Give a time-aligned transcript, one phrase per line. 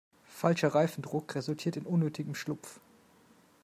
[0.25, 2.79] Falscher Reifendruck resultiert in unnötigem Schlupf.